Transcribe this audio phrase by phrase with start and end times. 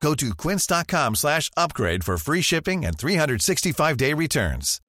[0.00, 4.80] Go to quince.com slash upgrade for free shipping and 365-day returns.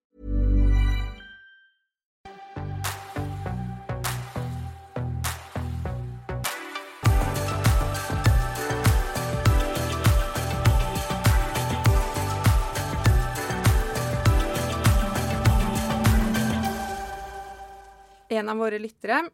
[18.30, 19.26] En av våre lyttere,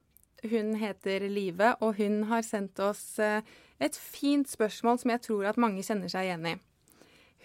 [0.41, 3.45] hun heter Live, og hun har sendt oss eh,
[3.79, 6.55] et fint spørsmål som jeg tror at mange kjenner seg igjen i.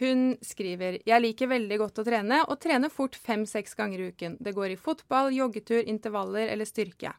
[0.01, 4.39] Hun skriver Jeg liker veldig godt å trene, og trener fort fem-seks ganger i uken.
[4.41, 7.13] Det går i fotball, joggetur, intervaller eller styrke.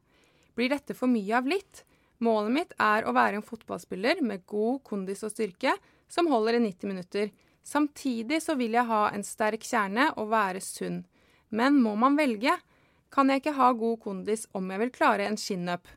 [0.57, 1.83] Blir dette for mye av litt?
[2.23, 5.75] Målet mitt er å være en fotballspiller med god kondis og styrke
[6.11, 7.31] som holder i 90 minutter.
[7.63, 11.03] Samtidig så vil jeg ha en sterk kjerne og være sunn.
[11.49, 12.55] Men må man velge?
[13.13, 15.87] Kan jeg ikke ha god kondis om jeg vil klare en chin-up?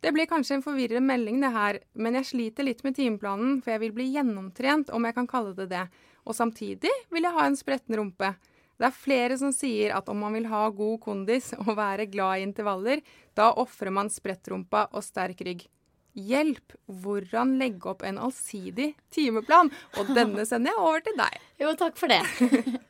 [0.00, 3.74] Det blir kanskje en forvirrende melding, det her, men jeg sliter litt med timeplanen, for
[3.74, 5.82] jeg vil bli gjennomtrent, om jeg kan kalle det det.
[6.24, 8.32] Og samtidig vil jeg ha en spretten rumpe.
[8.80, 12.40] Det er flere som sier at om man vil ha god kondis og være glad
[12.40, 13.02] i intervaller,
[13.36, 15.66] da ofrer man sprettrumpa og sterk rygg.
[16.16, 16.74] Hjelp!
[16.88, 19.68] Hvordan legge opp en allsidig timeplan?
[20.00, 21.36] Og denne sender jeg over til deg.
[21.60, 22.22] Jo, takk for det.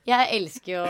[0.09, 0.85] Jeg elsker jo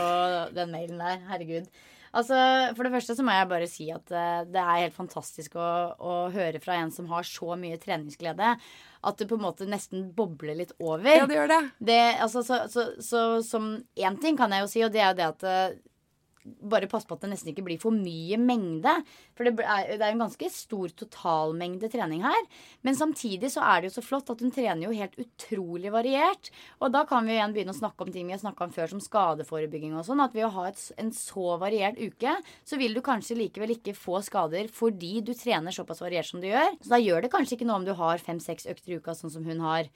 [0.55, 1.17] den mailen der.
[1.33, 1.67] Herregud.
[2.11, 2.37] Altså,
[2.75, 5.67] For det første så må jeg bare si at uh, det er helt fantastisk å,
[5.95, 8.55] å, høre fra en som har så mye treningsglede,
[9.01, 11.07] at det på en måte nesten bobler litt over.
[11.07, 11.61] Ja, det gjør det.
[11.79, 15.13] det altså, så, så, så, som én ting kan jeg jo si, og det er
[15.13, 15.79] jo det at uh,
[16.43, 18.93] bare passe på at det nesten ikke blir for mye mengde.
[19.37, 22.39] For det er, det er en ganske stor totalmengde trening her.
[22.85, 26.51] Men samtidig så er det jo så flott at hun trener jo helt utrolig variert.
[26.81, 28.93] Og da kan vi igjen begynne å snakke om ting vi har snakka om før,
[28.93, 30.23] som skadeforebygging og sånn.
[30.23, 32.37] At ved å ha et, en så variert uke,
[32.67, 36.49] så vil du kanskje likevel ikke få skader fordi du trener såpass variert som du
[36.49, 36.75] gjør.
[36.81, 39.33] Så da gjør det kanskje ikke noe om du har fem-seks økter i uka, sånn
[39.33, 39.89] som hun har.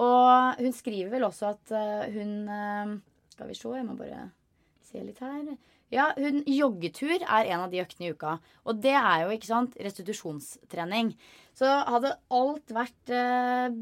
[0.00, 2.94] Og hun skriver vel også at uh, hun uh,
[3.34, 4.30] Skal vi se, jeg må bare
[4.88, 5.52] se litt her.
[5.92, 8.38] Ja, hun, Joggetur er en av de øktene i uka.
[8.64, 11.12] Og det er jo ikke sant, restitusjonstrening.
[11.58, 13.74] Så hadde alt vært eh,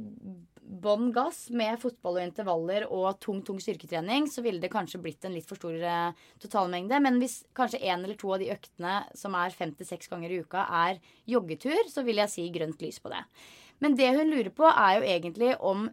[0.71, 5.27] bånn gass med fotball og intervaller og tung tung styrketrening, så ville det kanskje blitt
[5.27, 6.99] en litt for stor eh, totalmengde.
[7.03, 10.35] Men hvis kanskje én eller to av de øktene som er fem til seks ganger
[10.35, 11.01] i uka, er
[11.31, 13.23] joggetur, så vil jeg si grønt lys på det.
[13.81, 15.89] Men det hun lurer på, er jo egentlig om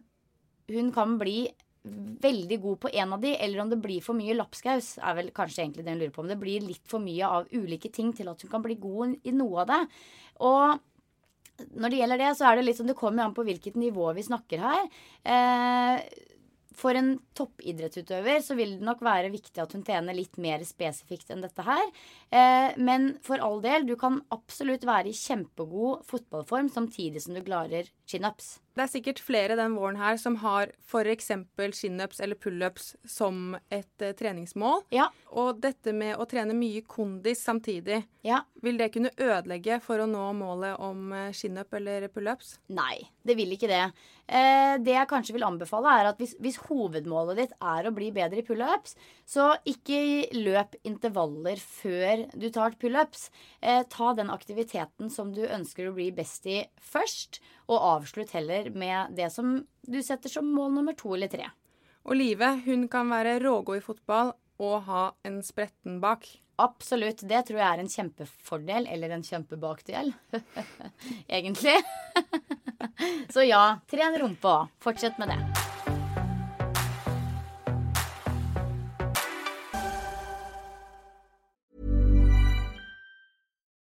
[0.68, 1.40] hun kan bli
[1.82, 5.30] veldig god på en av de, eller om det blir for mye lapskaus, er vel
[5.34, 6.24] kanskje egentlig det hun lurer på.
[6.24, 9.16] Om det blir litt for mye av ulike ting til at hun kan bli god
[9.22, 9.80] i noe av det.
[10.48, 13.78] Og når det gjelder det, så er det litt sånn Det kommer an på hvilket
[13.80, 14.84] nivå vi snakker her.
[15.26, 16.26] Eh,
[16.78, 21.32] for en toppidrettsutøver så vil det nok være viktig at hun trener litt mer spesifikt
[21.34, 21.84] enn dette her.
[22.30, 27.42] Eh, men for all del, du kan absolutt være i kjempegod fotballform samtidig som du
[27.44, 28.58] klarer chin-ups.
[28.78, 31.32] Det er sikkert flere den våren her som har f.eks.
[31.74, 34.84] chin-ups eller pullups som et eh, treningsmål.
[34.94, 35.08] Ja.
[35.34, 38.44] Og dette med å trene mye kondis samtidig, ja.
[38.62, 42.54] vil det kunne ødelegge for å nå målet om uh, chin-up eller pullups?
[42.70, 43.82] Nei, det vil ikke det.
[44.28, 48.10] Eh, det jeg kanskje vil anbefale, er at hvis, hvis hovedmålet ditt er å bli
[48.14, 48.94] bedre i pullups,
[49.28, 53.28] så ikke løp intervaller før du tar pullups.
[53.60, 58.70] Eh, ta den aktiviteten som du ønsker å bli best i først, og avslutt heller
[58.72, 61.48] med det som du setter som mål nummer to eller tre.
[62.08, 66.26] Og Live hun kan være rågod i fotball, og ha en spretten bak.
[66.58, 67.22] Absolutt.
[67.22, 70.10] Det tror jeg er en kjempefordel, eller en kjempebakdel,
[71.38, 71.76] egentlig.
[73.34, 74.60] Så ja, tren rumpa.
[74.82, 75.57] Fortsett med det.